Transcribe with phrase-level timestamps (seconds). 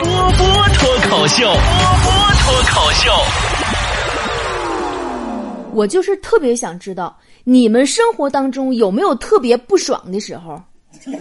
[0.00, 0.16] 波波
[0.72, 1.60] 脱口秀，波波
[2.38, 3.10] 脱口秀。
[5.74, 10.58] 我就是特别想知道，你们生活当中有没有特别不爽的时候？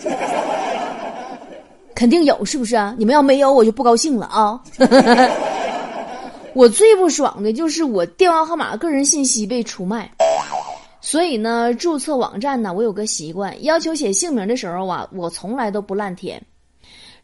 [1.93, 2.95] 肯定有，是不是啊？
[2.97, 4.57] 你们要没有，我就不高兴了啊！
[6.55, 10.09] 我最不爽的就是我电话号码、个人信息被出卖。
[11.01, 16.41] 所以呢，注册网站呢，我有个习惯，要求写姓名的时候啊，我从来都不乱填。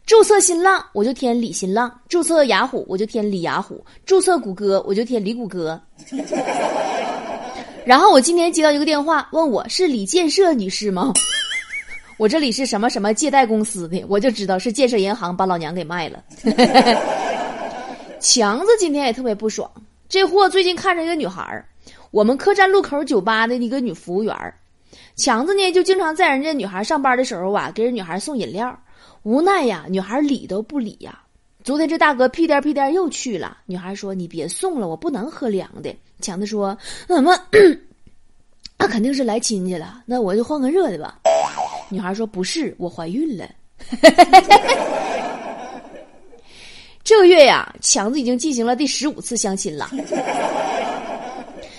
[0.06, 5.80] 注册新浪我就填李新浪，注册雅虎我就填李雅虎，注册谷歌我就填李谷歌。
[7.84, 11.12] 然后我今天接到一个电话，问我是李建设女士吗？
[12.18, 16.22] 我这里是什么什么借贷公司的，我就知道是建设银行把老娘给卖了。
[18.20, 19.68] 强子今天也特别不爽，
[20.08, 21.66] 这货最近看着一个女孩儿，
[22.12, 24.54] 我们客栈路口酒吧的一个女服务员儿，
[25.16, 28.76] 强子呢就经常在人家女孩上班的时候啊，给人女孩送饮料，
[29.26, 31.20] 无奈呀，女孩理都不理呀。
[31.64, 37.36] 昨天这大哥屁颠屁颠又去了，女孩说：“你别送了，我不能喝凉的。”强子说：“怎么？
[38.78, 41.18] 那肯定是来亲戚了，那我就换个热的吧。”
[41.90, 43.44] 女孩说：“不是，我怀孕了。
[47.02, 49.90] ”这个月呀，强子已经进行了第十五次相亲了。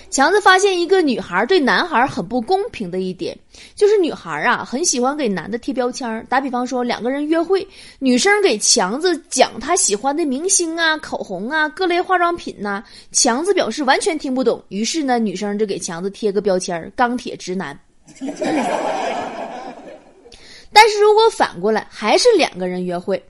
[0.09, 3.37] 强子发现一个女孩对男孩很不公平的一点，
[3.75, 7.67] 就是女孩啊很喜欢给男的贴标签打比方说，两个人约会，
[7.99, 14.63] 女生给强子讲她喜欢的明星啊、口红啊、各类化妆品呐， 强子表示完全听不懂。
[14.69, 17.77] 于是呢，女生就给强子贴个标签钢铁直男。
[20.73, 23.21] 但是如果反过来，还是两个人约会。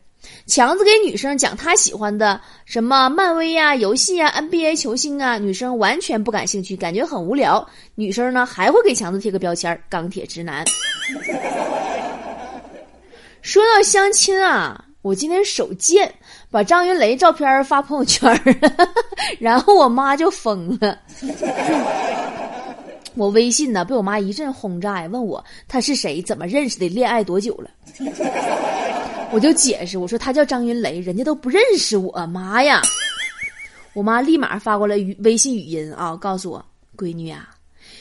[0.46, 7.68] 强子给女生讲他喜欢的什么漫威呀、游戏啊、NBA 球星啊，女生完全不感兴趣，感觉很无聊。
[7.96, 10.64] 女生呢还会给强子贴个标签“钢铁直男”。
[13.42, 16.14] 说到相亲啊，我今天手贱，
[16.52, 18.30] 把张云雷照片发朋友圈
[19.40, 21.00] 然后我妈就疯了。
[23.16, 27.70] 我微信呢被我妈一阵轰炸呀，问我他是谁，怎么认识的，恋爱多久了。
[29.32, 32.82] 我就解释，我说他叫张云雷，人家都不认识我，妈呀！
[33.94, 36.66] 我妈立马发过来语微信语音啊，告诉我，
[36.96, 37.50] 闺女啊，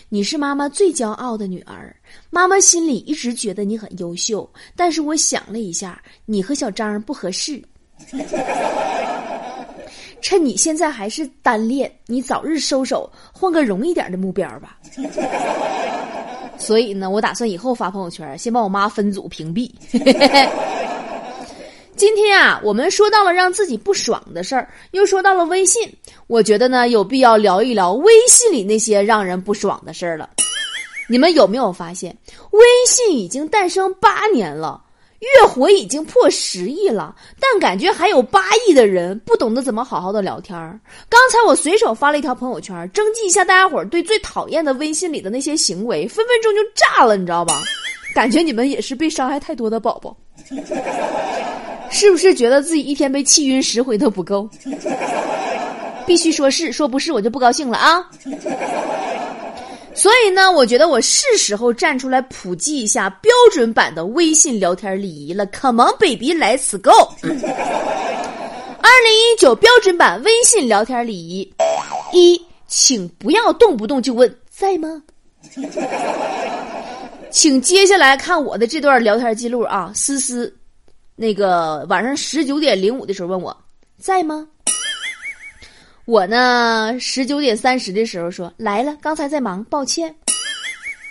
[0.09, 1.95] 你是妈妈最骄傲的女儿，
[2.31, 7.63] 妈妈心里一直觉得你很优秀，但是我想了一下，你和小张不合适，
[10.23, 14.79] 趁你现在还是单恋，你早日收手，换个容易点的目标吧。
[16.59, 19.71] 所以呢，我打算以后发朋友圈，先把我妈分组屏蔽。
[21.97, 25.91] 今天啊，我们说到了让自己不爽的事儿，又说到了微信，
[26.27, 30.29] 我觉得呢，有必要聊一聊微信里那些让人不爽的事儿了。
[31.09, 32.15] 你们有没有发现，
[32.51, 34.79] 微信已经诞生八年了，
[35.21, 40.79] 月活已经破十亿了，但感觉还有八亿的人不懂得怎么好好的聊天儿。
[41.09, 47.63] 刚才我随手发了一条朋友圈，征集一下大家伙儿对最讨厌的微信里的那些行为，分分钟就炸了，你知道吧？
[48.15, 50.15] 感觉你们也是被伤害太多的宝宝。
[51.91, 54.49] 是不是觉得自己一天被气晕十回都不够？
[56.07, 58.09] 必须说是，说不是我就不高兴了啊！
[59.95, 65.47] 所以呢，我觉得我是时候站出来普及一下标准版的微信聊天礼仪了。
[65.47, 66.91] Come on baby，Let's go！
[67.23, 71.51] 二零一九标准版微信聊天礼仪：
[72.13, 75.03] 一，请不要动不动就问在吗？
[77.37, 80.51] 请接下来看我的这段聊天记录啊，思思。
[81.15, 83.55] 那个晚上十九点零五的时候问我
[83.99, 84.49] 在吗？
[86.07, 90.15] 我呢十九点三十的时候说来了，刚才在忙，抱歉。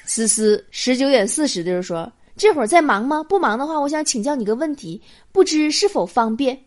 [0.06, 3.24] 思思十九点四十的时候说这会儿在忙吗？
[3.30, 5.00] 不忙的话，我想请教你个问题，
[5.32, 6.60] 不知是否方便？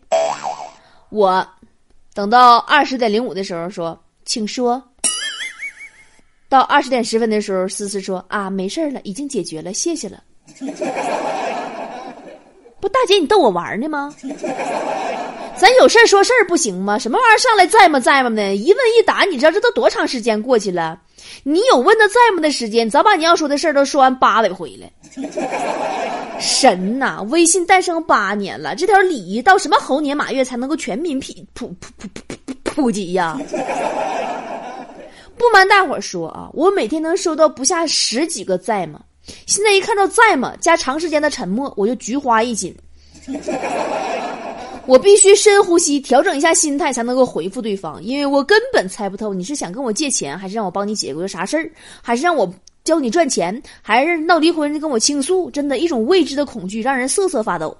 [1.09, 1.45] 我
[2.13, 4.81] 等到二十点零五的时候说请说。
[6.49, 10.21] 到二十点十分的时候，思思说啊没事了，已经解决了，谢谢了。
[12.81, 14.13] 不，大姐，你逗我玩呢吗？
[15.55, 16.97] 咱有事说事儿不行吗？
[16.97, 18.55] 什么玩意儿上来在吗在吗的？
[18.55, 20.99] 一问一答，你知道这都多长时间过去了？
[21.43, 24.87] 你有问他在吗的时间，早把你要说的事儿都说完八百回了。
[26.39, 27.21] 神呐！
[27.29, 31.19] 微信诞生八年了，这条礼仪到什么猴年马月才能够全民
[31.53, 33.37] 普普普普普普及呀？
[35.39, 38.99] 不瞒大伙儿说啊，我每天能收到不下十几个在吗？
[39.45, 42.75] 现在一看到在吗加长时间的沉默，我就菊花一紧。
[44.85, 51.71] 我必须深呼吸，调整一下心态，才能够回复对方，因为我根本猜不透你是想跟我借钱，还是让我帮你解决啥事儿，
[52.01, 52.51] 还是让我
[52.83, 55.49] 教你赚钱，还是闹离婚跟我倾诉。
[55.51, 57.77] 真的，一种未知的恐惧让人瑟瑟发抖。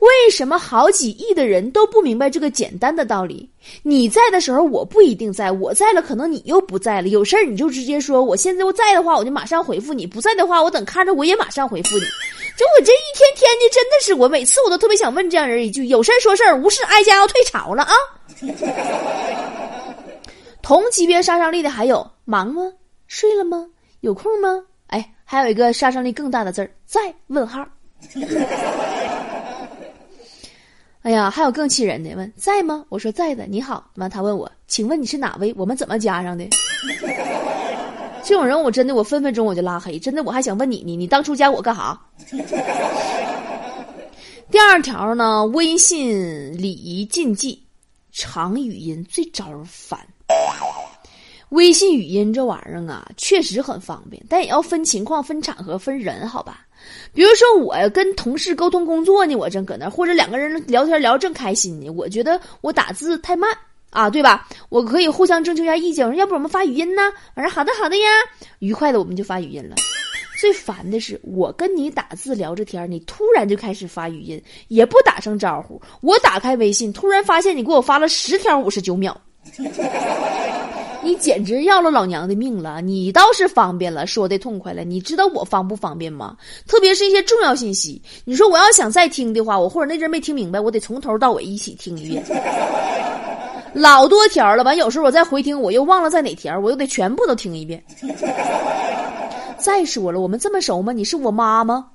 [0.00, 3.48] 为什么好几亿的人都不明白这个简单的道理？
[3.82, 7.08] 你在的时候我不一定在，我在了可能你又不在了。
[7.08, 12.04] 有事儿你就直接说，我现在我在的话我就马上回复你；不在的话我等看着我也马上回复你。
[12.56, 17.92] 就我这一天天的，真的是我每次我都特别想问这样人一句：有事儿说事儿，无事哀家要退朝了啊！
[20.62, 22.62] 同级别杀伤力的还有忙吗？
[23.06, 23.66] 睡了吗？
[24.00, 24.62] 有空吗？
[24.86, 27.66] 哎，还有一个杀伤力更大的字儿，在问号。
[31.02, 32.84] 哎呀，还有更气人的，问在吗？
[32.90, 33.90] 我说在的，你好。
[33.94, 35.54] 完，他问我，请问你是哪位？
[35.56, 36.46] 我们怎么加上的？
[38.22, 39.98] 这种人，我真的，我分分钟我就拉黑。
[39.98, 41.98] 真的，我还想问你呢，你当初加我干啥？
[44.50, 47.62] 第二条呢，微信礼仪禁忌，
[48.12, 49.98] 长语音最招人烦。
[51.50, 56.66] 微信语音这玩意儿啊，确实很方便，但也要分情况、分场合、分人，好吧？
[57.12, 63.50] 比如说，我跟同事沟通工作呢，我正搁那，或者两个人聊天聊正开心呢，我觉得我打字太慢
[63.90, 64.48] 啊，对吧？
[64.68, 67.02] 我可以互相征求一下意见，我说要不我们发语音呢？
[67.34, 68.08] 我说好的好的呀，
[68.60, 69.76] 愉快的我们就发语音了。
[70.40, 75.82] 最烦的是，我跟你打字聊着天，你突然就开始发语音，也不打声招呼。
[76.00, 79.20] 我打开微信，突然发现你给我发了十条五十九秒。
[81.02, 82.80] 你简直要了老娘的命了！
[82.80, 84.84] 你倒是方便了，说的痛快了。
[84.84, 86.36] 你知道我方不方便吗？
[86.66, 92.22] 特别是一些重要信息，你说我要想再听的话，我或者那阵没听明白，我得从头到尾一起听一遍。
[93.72, 97.82] 老多条了，完有时候我再回听，我又忘了在哪条，我又得全部都听一遍。
[99.56, 100.92] 再说了，我们这么熟吗？
[100.92, 101.86] 你是我妈吗？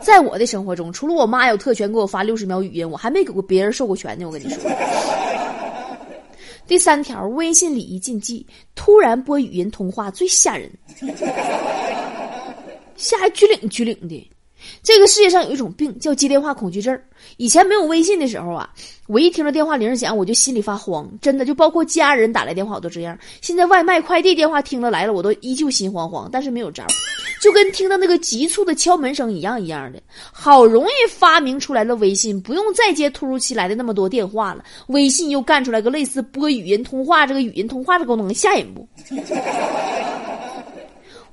[0.00, 4.26] 在我的生活中，除了我妈有特权给我发六十秒语音，我还没给过别人授过权呢。
[4.26, 4.70] 我跟你说。
[6.66, 10.70] 第三条，微信礼仪禁忌：突然拨语音通话最吓人，
[12.96, 14.30] 吓拘领拘领的。
[14.82, 16.98] 这个世界上有一种病叫接电话恐惧症。
[17.38, 18.68] 以前没有微信的时候啊，
[19.06, 23.18] 我一听到电话铃响，我就心里发慌，真的就包括家人打来电话我都这样。
[23.40, 26.84] 现在外卖快递电话听了来了，我都依旧心慌慌，但是没有招，
[27.40, 30.02] 就跟听到那个急促的敲门声一样一样的。
[30.32, 34.62] 好容易发明出来了微信，不用再接突如其来的那么多电话了。
[34.88, 38.86] 微信又干出来个类似播语音通话这个语音通话的功能，吓人不？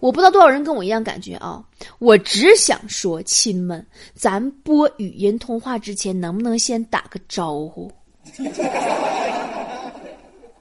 [0.02, 1.64] 我不知道多少人跟我一样感觉啊！
[2.00, 7.92] 我只想说，亲们，咱播语音通话之前，能不能先打个招呼？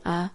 [0.05, 0.31] 啊，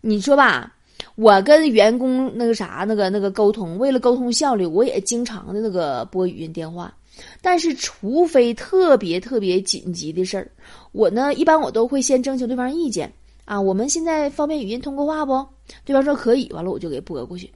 [0.00, 0.72] 你说吧，
[1.16, 6.94] 我跟员工那个啥，那个那个沟通，为了沟通效率，我也经常的那个播语音电话。
[7.42, 10.48] 但是，除非特别特别紧急的事儿，
[10.92, 13.12] 我呢，一般我都会先征求对方意见
[13.44, 13.60] 啊。
[13.60, 15.44] 我们现在方便语音通过话不？
[15.84, 17.50] 对方说可以，完了我就给拨过去。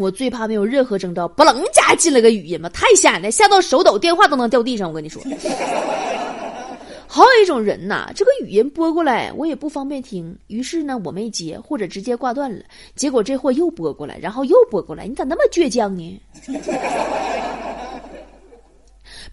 [0.00, 4.88] 我最怕没有任何征兆，不楞家进了个语音嘛，太吓人了，吓到手抖，电话都能掉地上。
[4.88, 5.22] 我跟你说，
[7.06, 12.64] 还有一种人呐，这个语音拨过来，我也不方便听，于是呢，我没接，或者直接挂断了。
[12.94, 16.20] 结果这货又拨过来，然后又拨过来，你咋那么倔强呢？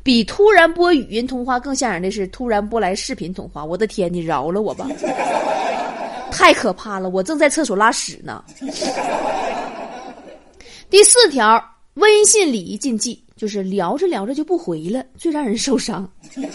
[0.04, 3.64] 比突然拨语音通话更吓人的是，突然拨来视频通话。
[3.64, 4.88] 我的天，你饶了我吧！
[6.31, 8.44] 太可怕了，我正在厕所拉屎呢。
[10.89, 11.62] 第四条，
[11.95, 16.10] 微信礼仪禁忌就是聊着聊着就不回了，最让人受伤。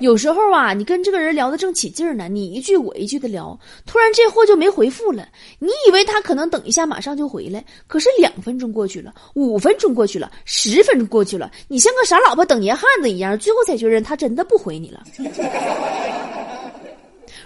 [0.00, 5.26] 有时候啊，你跟这个人聊得正起劲呢，你一句我一句的聊，突然这货就没回复了。
[5.58, 15.02] 你以为他可能等一下马上就回来，可是两分钟过去了，五分钟过去了，十分钟过去了，你像个傻老婆等年汉子一样，最后才确认他真的不回你了。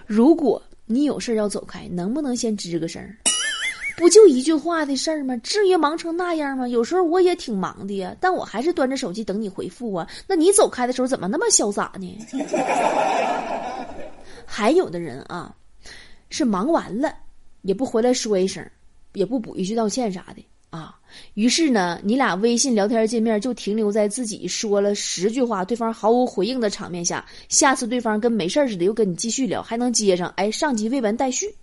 [0.08, 3.00] 如果你有事要走开，能不能先吱个声？
[4.00, 5.36] 不就一句话的事儿吗？
[5.42, 6.66] 至于忙成那样吗？
[6.66, 10.08] 有时候我也挺忙的呀，但我还是端着手机等你回复啊。
[10.26, 12.18] 那你走开的时候怎么那么潇洒呢？
[14.46, 15.54] 还有的人啊，
[16.30, 17.14] 是忙完了
[17.60, 18.66] 也不回来说一声，
[19.12, 20.96] 也不补一句道歉啥的啊。
[21.34, 27.22] 于是呢，你俩微信聊天界面就停留在自己说了十句话，对方毫无回应的场面下。
[27.50, 31.54] 下次对方跟没事似的又跟你继续聊，还能接上，哎，上集未完待续。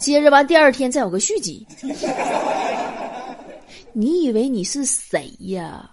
[0.00, 1.64] 接着完，第二天再有个续集。
[3.92, 5.88] 你以为你是谁呀？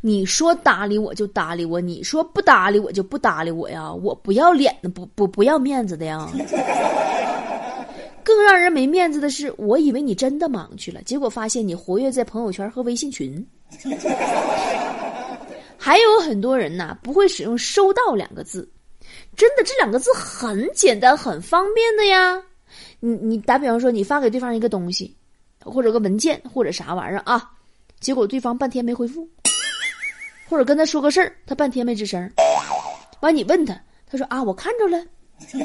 [0.00, 3.92] 你说搭理我就搭理我，你说不搭理我就不搭理我呀？
[3.92, 6.28] 我不要脸的，不不不要面子的呀。
[8.24, 13.46] 更让人没面子的是，我以为你真的忙去了，结果发现你活跃在朋友圈和微信群。
[15.78, 18.66] 还有很多人呐，不会使用“收到”两个字，
[19.36, 22.42] 真的这两个字很简单、很方便的呀。
[23.06, 25.14] 你你打比方说，你发给对方一个东西，
[25.62, 27.50] 或者个文件，或者啥玩意儿啊，
[28.00, 29.28] 结果对方半天没回复，
[30.48, 32.32] 或者跟他说个事儿，他半天没吱声。
[33.20, 33.78] 完，你问他，
[34.10, 34.98] 他说啊，我看着了。
[35.52, 35.60] 你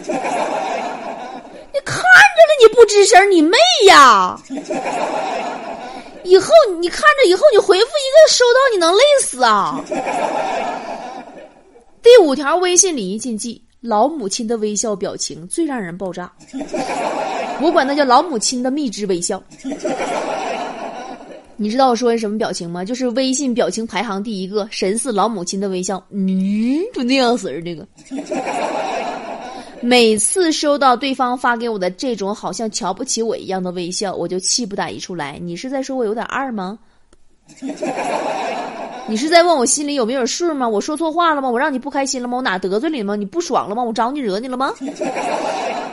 [1.85, 3.55] 看着了，你不吱声，你妹
[3.87, 4.37] 呀！
[6.25, 9.81] 以后你看着以后，你回复一个收到，你能累死啊！
[12.03, 16.31] 第五条微信礼仪禁忌：老母亲的微笑表情最让人爆炸。
[17.61, 19.41] 我管那叫老母亲的蜜汁微笑。
[21.55, 22.85] 你知道我说的什么表情吗？
[22.85, 26.01] 就是微信表情排行第一个，神似老母亲的微笑。
[26.09, 27.85] 嗯，就那样式儿，这个。
[29.81, 35.37] 每次收到对方发给我的这种好像瞧不起我一样的微笑，我就气不打一处来。
[35.41, 36.79] 你是在说我有点二吗？
[39.09, 40.69] 你是在问我心里有没有数吗？
[40.69, 41.49] 我说错话了吗？
[41.49, 42.37] 我让你不开心了吗？
[42.37, 43.15] 我哪得罪你了吗？
[43.15, 43.83] 你不爽了吗？
[43.83, 44.71] 我招你惹你了吗？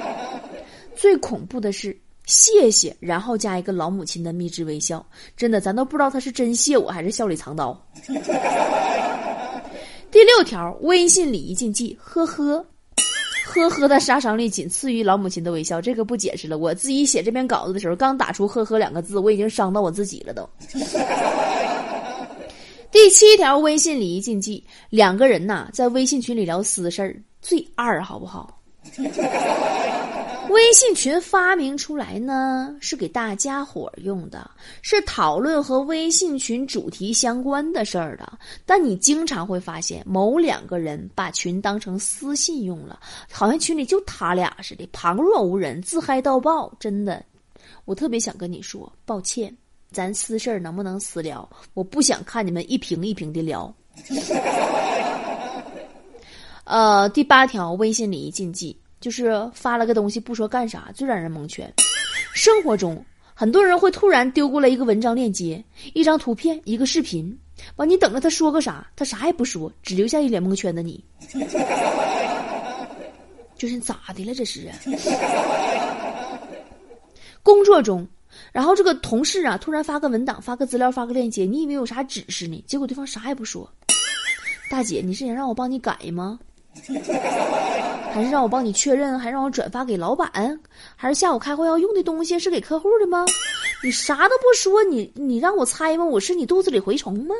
[0.94, 1.96] 最恐怖的是
[2.26, 5.04] 谢谢，然后加一个老母亲的蜜汁微笑。
[5.34, 7.74] 真的，咱都不知道他是真谢我还是笑里藏刀。
[10.10, 12.64] 第六条微信礼仪禁忌：呵呵。
[13.48, 16.58] 呵呵的杀伤力仅次于老母亲的微笑，这个不解释了。
[16.58, 20.46] 我自己写这篇稿子的时候，刚打出“呵呵”两个字，我已经伤到我自己了都。
[22.96, 28.58] 第七条微信礼仪禁忌：两个人呐在微信群里聊私事儿，最二好不好？
[30.48, 34.50] 微信群发明出来呢，是给大家伙用的，
[34.80, 38.32] 是讨论和微信群主题相关的事儿的。
[38.64, 42.98] 但你经常会发现，某两个人把群当成私信用了，
[43.30, 46.72] 好像群里就他俩似的，旁若无人，自嗨到爆。
[46.80, 47.22] 真的，
[47.84, 49.54] 我特别想跟你说，抱歉，
[49.90, 51.48] 咱私事儿能不能私聊？
[51.74, 53.72] 我不想看你们一瓶一瓶的聊。
[56.64, 58.76] 呃，第八条微信礼仪禁忌。
[58.98, 61.70] 就是发了个东西不说干啥，最让人蒙圈。
[62.34, 65.62] 生活中，很多人会突然丢过来一个文章链接、
[65.92, 67.38] 一张图片、一个视频，
[67.76, 71.04] 完你等着他说个啥，他啥也不说，只留下一脸蒙圈的你。
[73.56, 74.34] 就是咋的了？
[74.34, 74.68] 这是。
[77.44, 78.06] 工作中，
[78.52, 82.62] 然后这个同事啊，突然发个文档、发个资料、发个链接，你以为有啥指示呢？
[82.66, 83.70] 结果对方啥也不说。
[84.70, 86.38] 大姐，你是想让我帮你改吗？
[88.12, 90.30] 还是让我帮你确认，还让我转发给老板，
[90.94, 93.24] 还是下午开会要用的东西是给客户的吗？
[93.84, 96.04] 你啥都不说，你你让我猜吗？
[96.04, 97.34] 我是你肚子里蛔虫吗？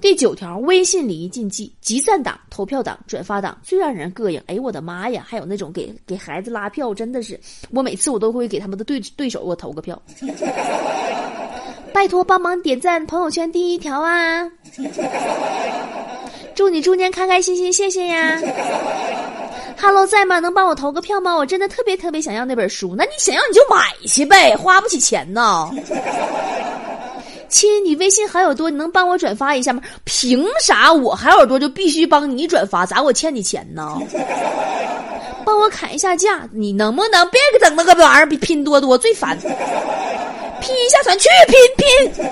[0.00, 4.40] 第九条微信礼仪禁忌：集赞党、投票党、转发党最让人膈应。
[4.46, 5.24] 哎我的妈呀！
[5.26, 7.38] 还有那种给给孩子拉票，真的是，
[7.72, 10.00] 我每次我都会给他们的对对手我投个票。
[11.92, 14.48] 拜托帮忙点赞朋友圈第一条啊！
[16.54, 18.40] 祝你猪年开开心心，谢谢呀
[19.80, 20.38] ！Hello，在吗？
[20.38, 21.34] 能帮我投个票吗？
[21.34, 22.94] 我真的特别特别想要那本书。
[22.96, 25.68] 那你想要你就买去呗，花不起钱呢。
[27.48, 29.82] 亲，你微信好友多，你能帮我转发一下吗？
[30.04, 32.84] 凭啥我好友多就必须帮你转发？
[32.86, 33.98] 咋我欠你钱呢？
[35.44, 38.26] 帮我砍一下价，你能不能别整那个玩意儿？
[38.26, 39.38] 比拼多多最烦。
[40.60, 42.24] 拼一下团去拼拼。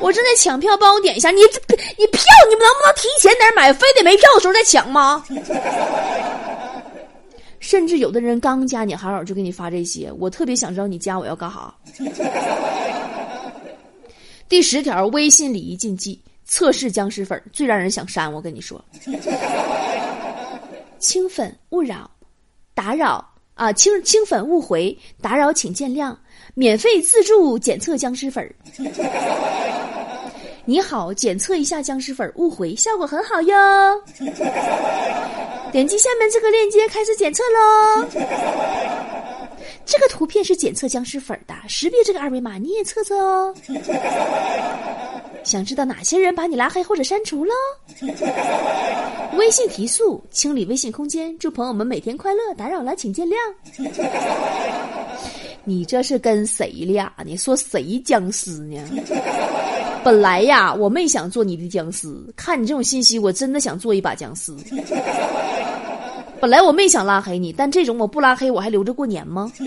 [0.00, 1.30] 我正在抢票，帮我点一下。
[1.30, 1.58] 你这
[1.96, 3.72] 你票，你们能不能提前点买？
[3.72, 5.24] 非得没票的时候再抢吗？
[7.58, 11.74] 甚至有的人刚加你好友就给你发这些，我特别想知道你加我要干哈。
[14.48, 18.32] 第十条微信礼仪禁忌：测试僵尸粉最让人想删。
[18.32, 18.82] 我跟你说，
[20.98, 22.08] 清粉勿扰，
[22.74, 23.24] 打扰
[23.54, 26.14] 啊，清清粉勿回，打扰请见谅。
[26.54, 28.48] 免费自助检测僵尸粉。
[30.64, 33.54] 你好，检测一下僵尸粉误回，效果很好哟。
[35.72, 38.06] 点击下面这个链接开始检测喽。
[39.86, 43.54] 这个图片是检测僵尸粉的，识别这个二维码你也测测哦。
[45.44, 47.52] 想知道哪些人把你拉黑或者删除了？
[49.36, 53.36] 微信提速，清理微信空间，祝朋友们每天快乐，打扰了请见谅。
[55.62, 57.36] 你这是跟谁俩呢？
[57.36, 58.80] 说谁僵尸呢？
[60.02, 62.08] 本来呀，我没想做你的僵尸。
[62.34, 64.52] 看你这种信息，我真的想做一把僵尸。
[66.46, 69.50] 本来我没想拉黑你，但这种我不拉黑，我还留着过年吗？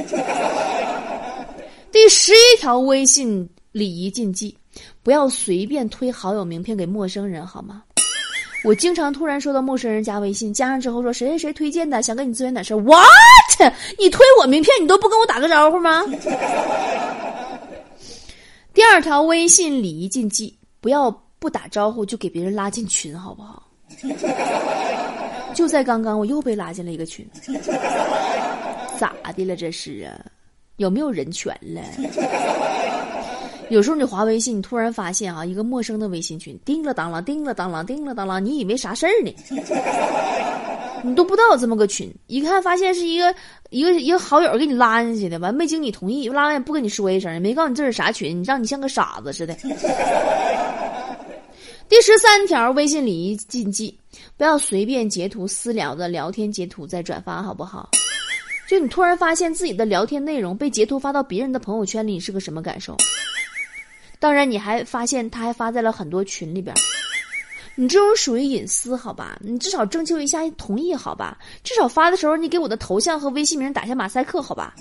[1.92, 4.58] 第十一条微信礼仪禁忌：
[5.04, 7.84] 不要随便推好友名片给陌生人，好吗？
[8.64, 12.78] 我经常突然收到陌生人加微信，加上之后说谁谁谁推荐的，想跟你咨询点事儿。
[12.78, 13.04] What？
[13.98, 16.06] 你推我名片，你都不跟我打个招呼吗？
[18.74, 23.64] 第二条微信礼仪禁忌：不要不打招呼就给别人拉进群，好不好？
[25.60, 27.28] 就在刚刚，我又被拉进了一个群，
[28.98, 29.58] 咋的了？
[29.58, 30.16] 这是啊？
[30.78, 31.82] 有没有人权了？
[33.68, 39.36] 有时候你划微信，你突然发现啊，一个陌生的微信群，叮了当啷，叮了当啷，叮了当啷，你以为啥事儿呢？
[41.04, 43.36] 你都不知道有这么个群，一看发现是一个
[43.70, 49.54] 一个一个好友给你拉进去的，完没经你同意，拉完也不跟你说一声，也没告诉你这是啥群，你让你像个傻子似的。
[51.90, 54.00] 第十三条微信礼仪禁忌：
[54.40, 57.90] 不要随便截图私聊的聊天截图再转发，好不好？
[58.70, 62.96] 就你突然发现自己的聊天内容被截图发到别人的朋友圈里，你是个什么感受？
[64.18, 66.74] 当然，你还发现他还发在了很多群里边，
[67.76, 69.38] 你这种属于隐私，好吧？
[69.42, 71.38] 你至少征求一下同意，好吧？
[71.62, 74.74] 至少发的时候你给我的头像和微信名打下马赛克，好吧？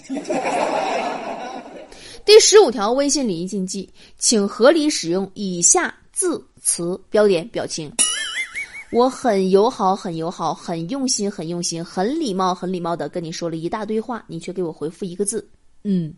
[2.25, 7.93] 第十五条微信礼仪禁忌，请合理使用以下字词、标点、表情。
[8.90, 15.47] 我很友好，很友好，很用心，很用心，很礼貌，很礼貌的跟你说了一大堆话，你却给我回复一个字，
[15.85, 16.12] 嗯，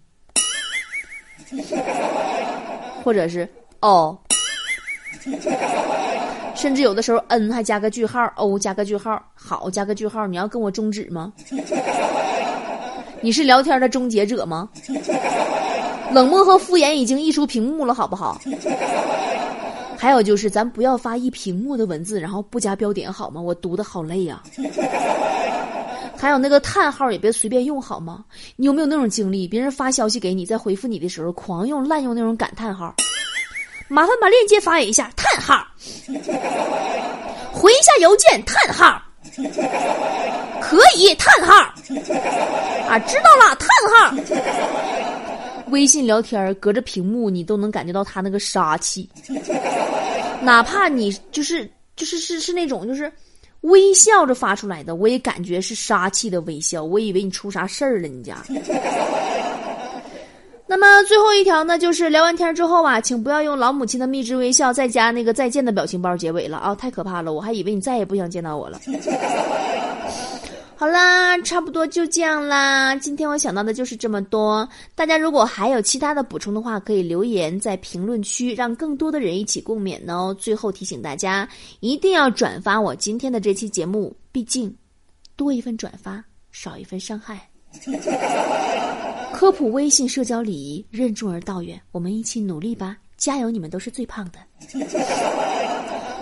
[3.03, 3.49] 或者是
[3.81, 4.17] 哦，
[6.55, 11.33] 甚至有的时候嗯还加个句号，o 加个句号，好加个句号，你要跟我终止吗？
[13.21, 14.69] 你是聊天的终结者吗？
[16.13, 18.41] 冷漠和敷衍已经溢出屏幕了，好不好？
[20.01, 23.39] 还有就是，咱不要发一屏幕的文字，然后不加标点，好吗？
[23.39, 24.43] 我读的好累呀。
[26.17, 28.25] 还有那个叹号也别随便用，好吗？
[28.57, 29.47] 你有没有那种经历？
[29.47, 32.95] 别人发消息给你，在回复你的时候，狂用滥用那种感叹号？
[33.89, 35.63] 麻烦把链接发一下，叹号。
[37.53, 39.03] 回一下邮件，叹号。
[40.63, 41.55] 可以，叹号。
[42.89, 44.17] 啊，知道了，叹号。
[45.71, 49.09] 微信聊天隔着屏幕，你都能感觉到他那个杀气。
[50.43, 53.13] 哪怕你就是就是是是那种就是
[53.63, 56.83] 微笑着发出来的，我也感觉是杀气的微笑。
[56.83, 58.43] 我以为你出啥事儿了，你家。
[60.67, 67.33] 那么最后一条呢，就是聊完天之后啊，请不要用老母亲的蜜汁微笑再加那个再见的表情包结尾了啊，太可怕了！
[67.33, 68.81] 我还以为你再也不想见到我了。
[70.81, 72.97] 好啦，差不多就这样啦。
[72.97, 74.67] 今天我想到的就是这么多。
[74.95, 80.35] 大家如果还有其他的补充的话，可以留言在评论区，让更多的人一起共勉哦。
[80.41, 81.47] 最后提醒大家，
[81.81, 84.75] 一定要转发我今天的这期节目，毕竟
[85.37, 87.47] 多一份转发，少一份伤害。
[89.35, 92.97] 科普微信社交礼仪，任重而道远，我们一起努力吧！
[93.19, 94.39] 加油，你们都是最胖的。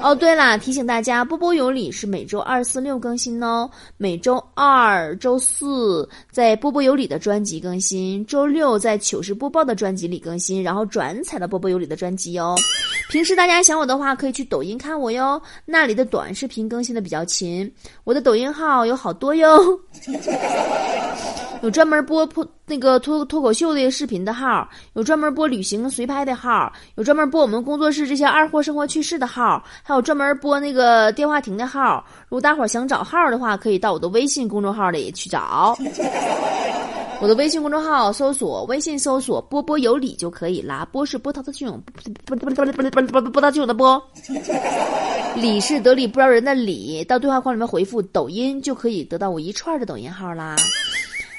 [0.00, 3.68] 哦，对了，提醒大家，波波有理是每周二、四、六更新哦。
[3.96, 12.54] 每周二、周四在波波有理的专辑更新，周六在糗事播报的专辑里更新，然后转采到波波有理的专辑哦。
[13.10, 17.70] 平时大家想我的话，可以去抖音看我哟，那里的短视频更新的比较勤。
[18.04, 19.58] 我的抖音号有好多哟。
[21.60, 32.04] 有专门播破那个脱脱口秀的视频的号，有专门播旅行随拍的号，有专门播我们工作室这些二货生活趣事的号，还有专门播那个电话亭的号。
[32.28, 35.76] 如果大伙儿想找号的话，可以到我的微信公众号里去找。
[37.20, 40.86] 我的微信公众号搜索微信搜索“波波有理”就可以啦。
[40.92, 41.76] 波是波涛的汹，
[42.24, 42.64] 波波波
[43.42, 44.00] 涛汹涌的波。
[45.34, 47.02] 理是得理不饶人的理。
[47.04, 50.54] 到对话框里面回复“抖音”就可以得到我一串的抖音号啦。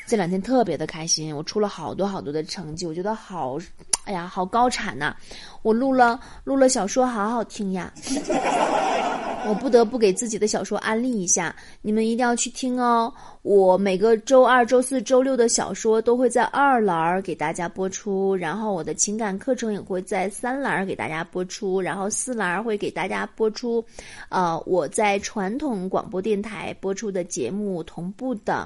[0.10, 3.60] 这两天特别的开心，我出了好多好多的成绩，我觉得好，
[4.06, 5.16] 哎呀，好高产呐！
[5.62, 7.94] 我录了录了小说，好好听呀！
[9.48, 13.14] 我不得不给自己的小说安利一下，你们一定要去听哦！
[13.44, 23.86] 我每个周二、周四周六的小说都会在二栏给大家播出，然后我的情感课程也会在三栏给大家播出，然后四栏会给大家播出，
[24.30, 28.64] 呃，我在传统广播电台播出的节目同步的。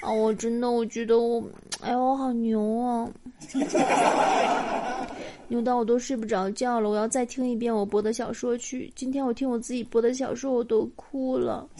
[0.00, 1.42] 啊，我真的，我觉得我，
[1.82, 3.08] 哎呦，我好牛啊，
[5.48, 6.88] 牛到我都睡不着觉了。
[6.88, 8.90] 我要再听一遍我播的小说去。
[8.96, 11.66] 今天我听我自己播的小说，我都哭了。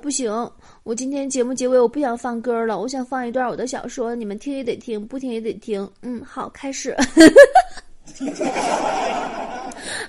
[0.00, 0.50] 不行，
[0.82, 5.88] 我今天节目结尾我不想放歌了，我想放一段我的小说，你们听也得听，不听也得听。
[6.02, 6.96] 嗯，好，开始。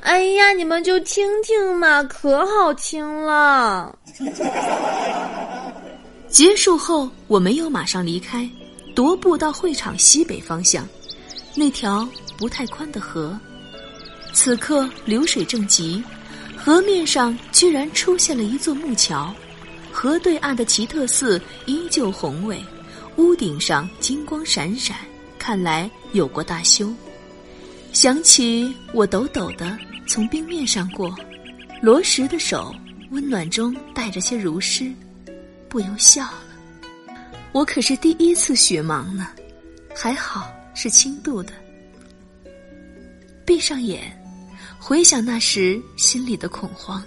[0.02, 3.96] 哎呀，你们就听听嘛，可好听了。
[6.34, 8.50] 结束后，我没有马上离开，
[8.96, 10.84] 踱步到会场西北方向，
[11.56, 13.40] 那条不太宽的河。
[14.34, 16.04] 此刻流水正急，
[16.58, 19.32] 河面上居然出现了一座木桥，
[19.92, 22.60] 河对岸的奇特寺依旧宏伟，
[23.18, 24.98] 屋顶上金光闪闪，
[25.38, 26.92] 看来有过大修。
[27.92, 31.16] 想起我抖抖的从冰面上过，
[31.80, 32.74] 罗什的手
[33.12, 34.92] 温暖中带着些如诗。
[35.74, 36.44] 不由笑了，
[37.52, 39.30] 我可是第一次雪盲呢，
[39.96, 41.52] 还好是轻度的。
[43.44, 44.16] 闭上眼，
[44.80, 47.04] 回想那时心里的恐慌。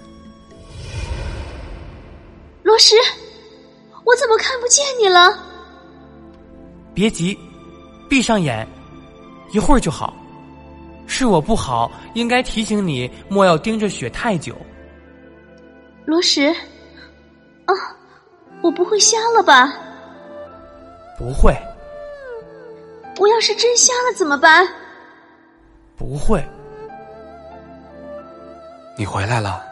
[2.64, 2.96] 罗石，
[4.05, 5.38] 我怎么看不见你了？
[6.92, 7.38] 别急，
[8.11, 8.66] 闭上眼，
[9.52, 10.12] 一会儿就好。
[11.07, 14.57] 是我不好，应该提醒你莫要盯着雪太久。
[16.05, 16.48] 罗石，
[17.66, 17.72] 啊，
[18.62, 19.73] 我不会瞎了吧？
[21.19, 21.57] 不会。
[23.19, 24.66] 我要是真瞎了怎么办？
[25.97, 26.45] 不会。
[28.99, 29.62] 你回来了。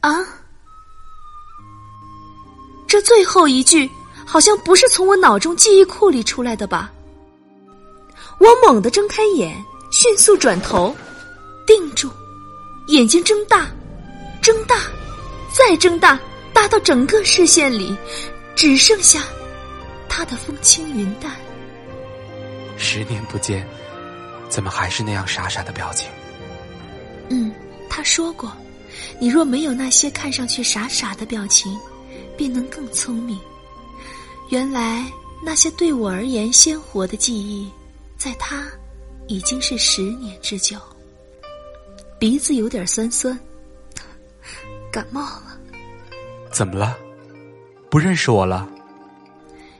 [0.00, 0.14] 啊！
[2.86, 3.90] 这最后一句
[4.24, 6.90] 好像不是从我脑中记忆库里出来的吧？
[8.38, 9.52] 我猛地睁开眼，
[9.90, 10.94] 迅速转头，
[11.66, 12.08] 定住，
[12.86, 13.66] 眼睛睁大，
[14.40, 14.76] 睁大，
[15.52, 16.20] 再睁大，
[16.52, 17.96] 大到整个视线里
[18.54, 19.22] 只剩下
[20.08, 21.32] 他的风轻云淡。
[22.76, 23.66] 十年不见，
[24.48, 26.08] 怎么还是那样傻傻的表情？
[27.30, 27.52] 嗯，
[27.88, 28.52] 他说过。
[29.20, 31.78] 你若没有那些看上去傻傻的表情，
[32.36, 33.38] 便能更聪明。
[34.48, 35.04] 原来
[35.44, 37.70] 那些对我而言鲜活的记忆，
[38.16, 38.66] 在他
[39.26, 40.78] 已经是十年之久。
[42.18, 43.38] 鼻子有点酸酸，
[44.90, 45.58] 感冒了。
[46.52, 46.96] 怎么了？
[47.90, 48.68] 不认识我了？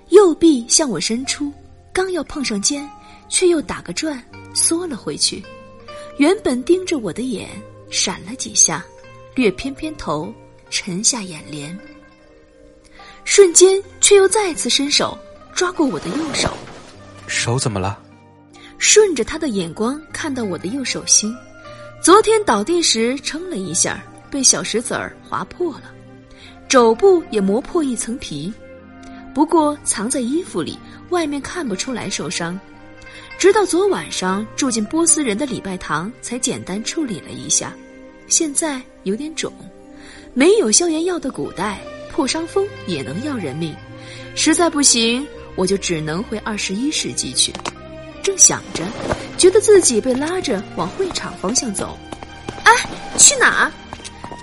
[0.08, 1.52] 右臂向我伸出，
[1.92, 2.88] 刚要碰上肩，
[3.28, 4.22] 却又打个转，
[4.54, 5.42] 缩了回去。
[6.16, 7.48] 原本盯着我的眼
[7.90, 8.84] 闪了几下。
[9.34, 10.34] 略偏偏头，
[10.68, 11.78] 沉下眼帘，
[13.22, 15.16] 瞬间却又再次伸手
[15.54, 16.52] 抓过我的右手。
[17.28, 18.02] 手怎么了？
[18.78, 21.32] 顺着他的眼光看到我的右手心，
[22.02, 25.92] 昨天倒地时撑了一下，被小石子儿划破了，
[26.68, 28.52] 肘部也磨破一层皮，
[29.34, 30.78] 不过藏在衣服里，
[31.10, 32.58] 外面看不出来受伤。
[33.38, 37.72] 直到昨晚上住进波斯人的礼拜堂，才简单处理了一下。
[38.26, 39.52] 现在有点肿，
[40.34, 41.78] 没有消炎药的古代，
[42.10, 43.74] 破伤风也能要人命。
[44.34, 47.52] 实在不行，我就只能回二十一世纪去。
[48.22, 48.84] 正想着，
[49.38, 51.96] 觉得自己被拉着往会场方向走。
[52.64, 52.72] 哎，
[53.16, 53.72] 去哪儿？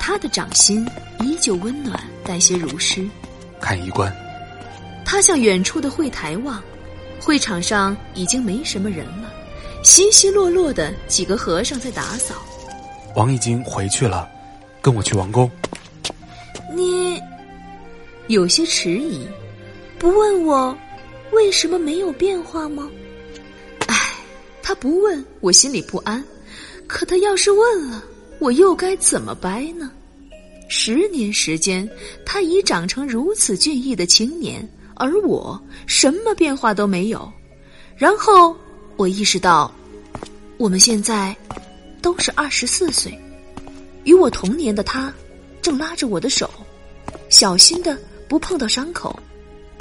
[0.07, 0.87] 他的掌心
[1.21, 3.09] 依旧温暖，带些如诗。
[3.59, 4.15] 看衣冠。
[5.03, 6.61] 他向远处的会台望，
[7.19, 9.33] 会场上已经没什么人了，
[9.83, 12.35] 稀稀落落的几个和尚在打扫。
[13.15, 14.29] 王已经回去了，
[14.79, 15.49] 跟我去王宫。
[16.71, 17.19] 你
[18.27, 19.27] 有些迟疑，
[19.97, 20.77] 不问我
[21.31, 22.87] 为什么没有变化吗？
[23.87, 23.95] 唉，
[24.61, 26.23] 他不问我心里不安，
[26.85, 28.03] 可他要是问了，
[28.45, 29.91] 我又该怎么掰呢？
[30.67, 31.89] 十年时间，
[32.23, 37.27] 他已长成如此俊逸的青年，而我什么变化都没有。
[37.97, 38.55] 然后
[38.97, 39.73] 我意识到，
[40.57, 41.35] 我们现在。
[42.03, 43.19] 都是二十四岁，
[44.03, 45.11] 与我同年的他，
[45.59, 46.47] 正拉着我的手，
[47.29, 47.97] 小心的
[48.29, 49.19] 不碰到伤口。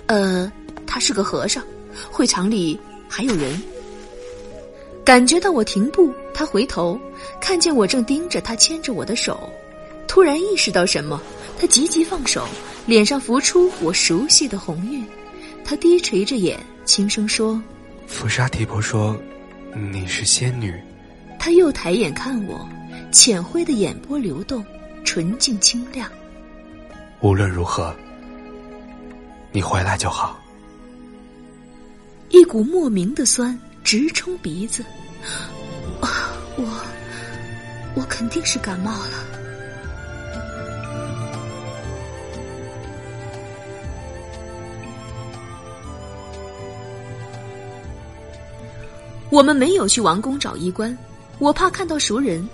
[0.07, 0.50] 呃，
[0.87, 1.62] 他是个和尚，
[2.11, 3.61] 会场里还有人。
[5.04, 6.98] 感觉到我停步，他回头
[7.40, 9.52] 看见我正盯着他牵着我的手，
[10.08, 11.20] 突然意识到什么，
[11.58, 12.48] 他急急放手，
[12.86, 15.06] 脸上浮出我熟悉的红晕。
[15.62, 17.62] 他低垂着眼，轻声说
[18.06, 19.16] ：“福沙提婆说，
[19.92, 20.74] 你是仙女。”
[21.38, 22.66] 他又抬眼看我，
[23.12, 24.64] 浅灰的眼波流动，
[25.04, 26.10] 纯净清亮。
[27.20, 27.94] 无论如何，
[29.52, 30.40] 你回来就好。
[32.30, 33.58] 一股莫名的酸
[33.96, 34.85] 直冲鼻子，
[36.00, 36.64] 啊，我，
[37.94, 39.12] 我肯定是感冒了。
[49.30, 50.98] 我们没有去王宫找医官。
[51.38, 52.44] 我怕看到熟人，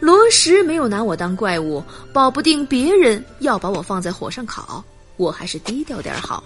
[0.00, 4.82] 罗什没有拿我当怪物，保不定别人要把我放在火上烤，
[5.18, 6.42] 我还是低调点好。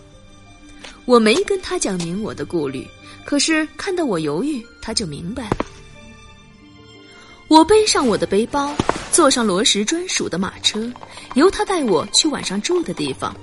[1.05, 2.85] 我没跟他讲明我的顾虑，
[3.25, 5.57] 可是看到我犹豫，他就明白了。
[7.49, 8.75] 我背上我的背包，
[9.11, 10.91] 坐上罗什专属的马车，
[11.35, 13.35] 由他带我去晚上住的地方。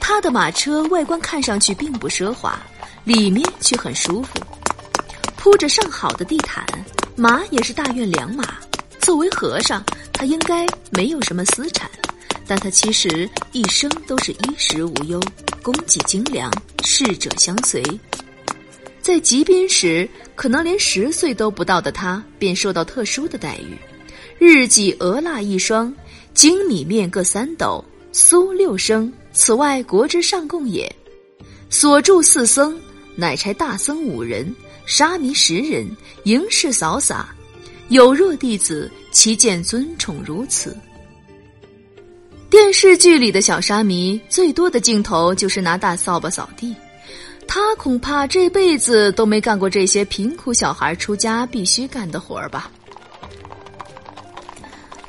[0.00, 2.58] 他的马车外观看上去并不奢华，
[3.04, 4.40] 里面却很舒服，
[5.36, 6.66] 铺着上好的地毯。
[7.14, 8.56] 马也是大院良马。
[9.00, 11.90] 作为和尚，他应该没有什么私产，
[12.46, 15.20] 但他其实一生都是衣食无忧，
[15.62, 16.50] 供给精良，
[16.84, 17.82] 侍者相随。
[19.02, 23.76] 在集边时，可能连十岁都不到的他，便受到特殊的待遇：
[24.38, 25.92] 日给鹅腊一双，
[26.32, 29.12] 精米面各三斗，酥六升。
[29.32, 30.90] 此外，国之上贡也。
[31.68, 32.78] 所住四僧，
[33.16, 34.54] 乃差大僧五人，
[34.86, 35.84] 沙弥十人，
[36.24, 37.34] 迎侍扫洒。
[37.88, 40.76] 有若弟子，其见尊宠如此。
[42.48, 46.72] 电视剧里的小沙弥，最多的镜头就是拿大扫把扫地。
[47.46, 52.70] 他恐怕这辈子都没干过这些贫苦小孩出家必须干的活儿吧。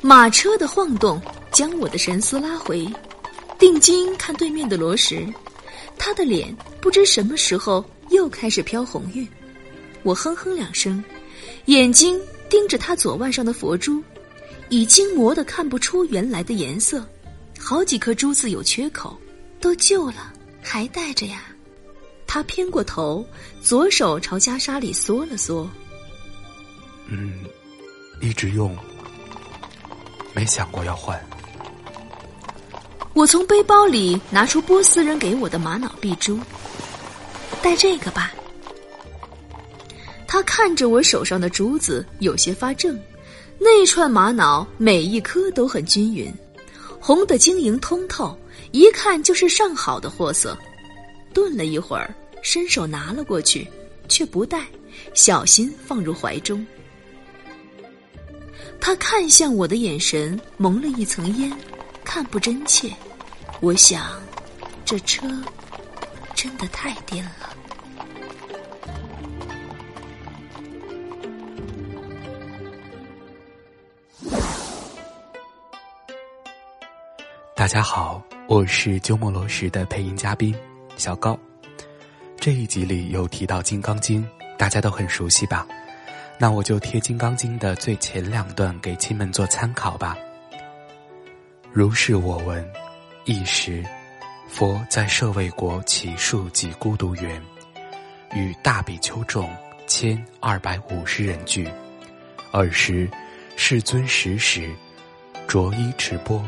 [0.02, 1.20] 马车的晃动
[1.50, 2.86] 将我的神思拉回，
[3.58, 5.26] 定睛看对面的罗石，
[5.96, 9.26] 他的脸不知什么时候又开始飘红晕。
[10.02, 11.02] 我哼哼两声，
[11.64, 12.20] 眼睛
[12.50, 14.02] 盯着他左腕上的佛珠，
[14.68, 17.02] 已经磨得看不出原来的颜色，
[17.58, 19.18] 好几颗珠子有缺口，
[19.58, 21.44] 都旧了，还戴着呀。
[22.34, 23.24] 他偏过头，
[23.62, 25.70] 左手朝袈裟里缩了缩。
[27.06, 27.44] 嗯，
[28.20, 28.76] 一直用，
[30.34, 31.16] 没想过要换。
[33.12, 36.40] 我从背包里拿出波斯人给我的玛瑙碧珠，
[37.62, 38.32] 戴这个吧。
[40.26, 43.00] 他看着我手上的珠子，有些发怔。
[43.60, 46.34] 那串玛瑙每一颗都很均匀，
[46.98, 48.36] 红的晶莹通透，
[48.72, 50.58] 一看就是上好的货色。
[51.32, 52.14] 顿了一会儿，
[52.44, 53.66] 伸手拿了过去，
[54.06, 54.66] 却不戴，
[55.14, 56.64] 小心放入怀中。
[58.78, 61.50] 他看向我的眼神蒙了一层烟，
[62.04, 62.92] 看不真切。
[63.60, 64.20] 我想，
[64.84, 65.26] 这车
[66.34, 67.30] 真的太颠了。
[77.56, 80.54] 大家好，我是鸠摩罗什的配音嘉宾。
[80.96, 81.36] 小高，
[82.44, 84.22] 这一集里有提到《金刚经》，
[84.58, 85.66] 大家都很熟悉吧？
[86.36, 90.14] 那我就贴《金刚经》的最前两段给亲们做参考吧。
[91.72, 92.62] 如是我闻，
[93.24, 93.82] 一时，
[94.46, 97.42] 佛在舍卫国起数及孤独园，
[98.34, 99.48] 与大比丘众
[99.86, 101.66] 千二百五十人聚。
[102.52, 103.10] 尔时，
[103.56, 104.70] 世尊时时
[105.48, 106.44] 着衣持钵，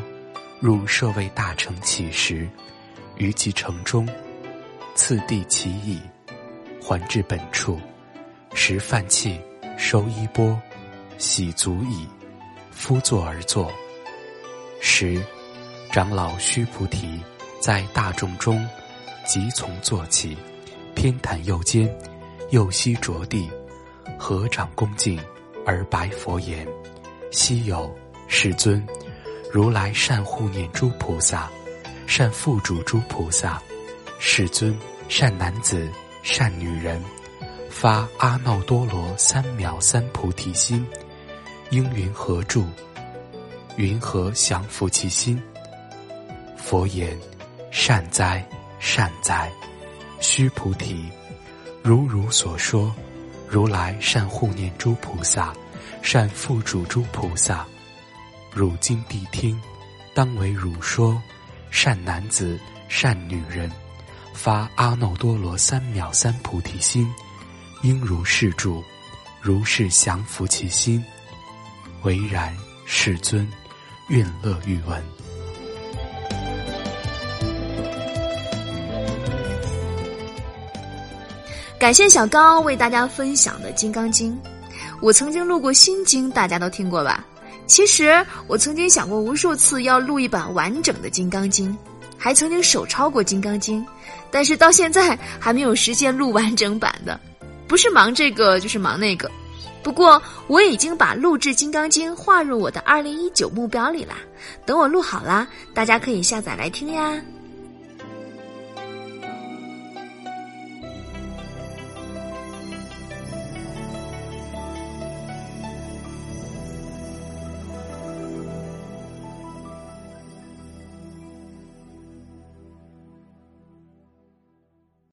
[0.59, 2.47] 入舍卫大城乞食，
[3.15, 4.07] 于其城中。
[4.97, 6.01] 次第其已，
[6.81, 7.79] 还至本处，
[8.55, 9.39] 食饭气，
[9.77, 10.59] 收衣钵，
[11.19, 12.07] 洗足矣。
[12.71, 13.71] 夫坐而坐。
[14.81, 15.23] 时，
[15.91, 17.21] 长老须菩提
[17.59, 18.67] 在大众中，
[19.23, 20.35] 即从坐起，
[20.95, 21.87] 偏袒右肩，
[22.49, 23.49] 右膝着地，
[24.17, 25.23] 合掌恭敬
[25.63, 26.67] 而白佛言
[27.31, 27.95] ：“昔有
[28.27, 28.83] 世尊，
[29.53, 31.47] 如来善护念诸菩萨，
[32.07, 33.61] 善付嘱诸菩萨。”
[34.19, 34.75] 世尊，
[35.07, 35.89] 善男子、
[36.23, 37.01] 善女人，
[37.69, 40.85] 发阿耨多罗三藐三菩提心，
[41.69, 42.65] 应云何住？
[43.75, 45.41] 云何降伏其心？
[46.57, 47.17] 佛言：
[47.71, 48.43] 善哉，
[48.79, 49.51] 善哉！
[50.19, 51.07] 须菩提，
[51.83, 52.93] 如汝所说，
[53.47, 55.53] 如来善护念诸菩萨，
[56.01, 57.65] 善付嘱诸菩萨。
[58.51, 59.59] 汝今谛听，
[60.15, 61.21] 当为汝说，
[61.69, 63.71] 善男子、善女人。
[64.37, 67.11] 发阿耨多罗三藐三菩提心，
[67.81, 68.83] 应如是住，
[69.41, 71.03] 如是降伏其心。
[72.03, 73.49] 唯然，世尊，
[74.09, 75.03] 愿乐欲闻。
[81.79, 84.33] 感谢小高为大家分享的《金刚经》。
[85.01, 87.25] 我曾经录过《心经》，大家都听过吧？
[87.65, 91.71] 其实我曾经想过无数次要录一版完整的《金刚经》。
[92.17, 93.81] 还曾经手抄过《金刚经》，
[94.31, 97.19] 但是到现在还没有实现录完整版的，
[97.67, 99.29] 不是忙这个就是忙那个。
[99.83, 104.15] 不过我已经把录制《金刚经》划入我的二零一九目标里啦。
[104.65, 107.13] 等我录好啦，大家可以下载来听呀。